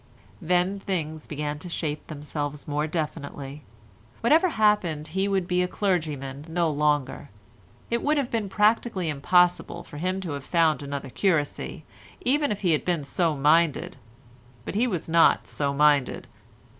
[0.41, 3.61] Then things began to shape themselves more definitely.
[4.21, 7.29] Whatever happened he would be a clergyman no longer.
[7.91, 11.83] It would have been practically impossible for him to have found another curacy,
[12.21, 13.97] even if he had been so minded,
[14.65, 16.25] but he was not so minded.